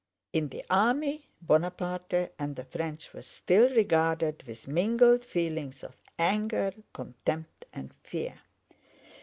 [0.33, 6.73] In the army, Bonaparte and the French were still regarded with mingled feelings of anger,
[6.91, 8.33] contempt, and fear.